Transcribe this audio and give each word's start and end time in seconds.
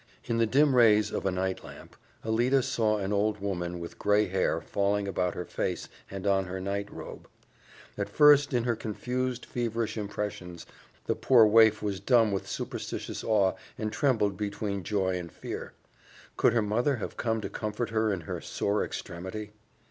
In 0.25 0.39
the 0.39 0.47
dim 0.47 0.73
rays 0.75 1.11
of 1.11 1.27
a 1.27 1.31
night 1.31 1.63
lamp, 1.63 1.95
Alida 2.25 2.63
saw 2.63 2.97
an 2.97 3.13
old 3.13 3.37
woman 3.39 3.79
with 3.79 3.99
gray 3.99 4.25
hair 4.27 4.59
falling 4.59 5.07
about 5.07 5.35
her 5.35 5.45
face 5.45 5.89
and 6.09 6.25
on 6.25 6.45
her 6.45 6.59
night 6.59 6.91
robe. 6.91 7.27
At 7.99 8.09
first, 8.09 8.51
in 8.51 8.63
her 8.63 8.75
confused, 8.75 9.45
feverish 9.45 9.97
impressions, 9.99 10.65
the 11.05 11.13
poor 11.13 11.45
waif 11.45 11.83
was 11.83 11.99
dumb 11.99 12.31
with 12.31 12.49
superstitious 12.49 13.23
awe, 13.23 13.53
and 13.77 13.93
trembled 13.93 14.37
between 14.37 14.81
joy 14.81 15.19
and 15.19 15.31
fear. 15.31 15.73
Could 16.35 16.53
her 16.53 16.63
mother 16.63 16.95
have 16.95 17.15
come 17.15 17.39
to 17.41 17.47
comfort 17.51 17.91
her 17.91 18.11
in 18.11 18.21
her 18.21 18.41
sore 18.41 18.83
extremity? 18.83 19.51